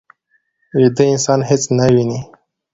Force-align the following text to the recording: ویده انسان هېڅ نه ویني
ویده 0.77 1.03
انسان 1.13 1.39
هېڅ 1.49 1.63
نه 1.77 1.85
ویني 1.93 2.19